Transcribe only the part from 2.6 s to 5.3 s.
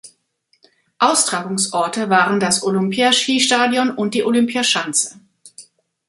Olympia-Skistadion und die Olympiaschanze.